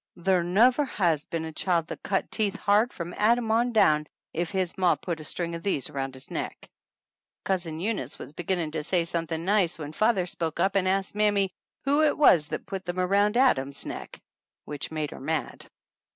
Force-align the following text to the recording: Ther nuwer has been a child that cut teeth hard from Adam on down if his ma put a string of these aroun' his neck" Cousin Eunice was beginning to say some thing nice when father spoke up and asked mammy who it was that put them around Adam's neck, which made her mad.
Ther 0.19 0.41
nuwer 0.43 0.87
has 0.87 1.25
been 1.25 1.45
a 1.45 1.51
child 1.51 1.85
that 1.89 2.01
cut 2.01 2.31
teeth 2.31 2.55
hard 2.55 2.91
from 2.91 3.13
Adam 3.17 3.51
on 3.51 3.71
down 3.71 4.07
if 4.33 4.49
his 4.49 4.75
ma 4.75 4.95
put 4.95 5.19
a 5.19 5.23
string 5.23 5.53
of 5.53 5.61
these 5.61 5.91
aroun' 5.91 6.11
his 6.13 6.31
neck" 6.31 6.67
Cousin 7.45 7.79
Eunice 7.79 8.17
was 8.17 8.33
beginning 8.33 8.71
to 8.71 8.81
say 8.81 9.03
some 9.03 9.27
thing 9.27 9.45
nice 9.45 9.77
when 9.77 9.91
father 9.93 10.25
spoke 10.25 10.59
up 10.59 10.75
and 10.75 10.87
asked 10.89 11.13
mammy 11.13 11.53
who 11.83 12.01
it 12.01 12.17
was 12.17 12.47
that 12.47 12.65
put 12.65 12.83
them 12.83 12.97
around 12.99 13.37
Adam's 13.37 13.85
neck, 13.85 14.19
which 14.65 14.89
made 14.89 15.11
her 15.11 15.21
mad. 15.21 15.67